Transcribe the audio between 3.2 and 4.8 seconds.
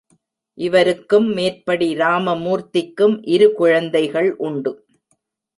இரு குழந்தைகள் உண்டு.